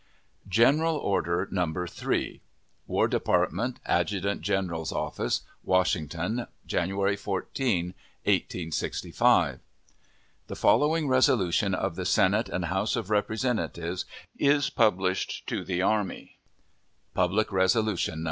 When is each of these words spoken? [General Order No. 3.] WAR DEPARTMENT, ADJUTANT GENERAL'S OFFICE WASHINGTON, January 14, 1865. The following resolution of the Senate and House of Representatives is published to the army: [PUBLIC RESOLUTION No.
[General 0.49 0.95
Order 0.97 1.47
No. 1.51 1.85
3.] 1.87 2.41
WAR 2.87 3.07
DEPARTMENT, 3.07 3.79
ADJUTANT 3.85 4.41
GENERAL'S 4.41 4.91
OFFICE 4.91 5.41
WASHINGTON, 5.63 6.47
January 6.65 7.15
14, 7.15 7.93
1865. 8.23 9.59
The 10.47 10.55
following 10.55 11.07
resolution 11.07 11.75
of 11.75 11.95
the 11.95 12.05
Senate 12.05 12.49
and 12.49 12.65
House 12.65 12.95
of 12.95 13.11
Representatives 13.11 14.05
is 14.39 14.71
published 14.71 15.45
to 15.45 15.63
the 15.63 15.83
army: 15.83 16.39
[PUBLIC 17.13 17.51
RESOLUTION 17.51 18.17
No. 18.19 18.19